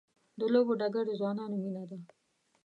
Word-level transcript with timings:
د 0.39 0.41
لوبو 0.53 0.73
ډګر 0.79 1.03
د 1.07 1.11
ځوانانو 1.19 1.55
مینه 1.63 1.83
ده. 1.89 1.97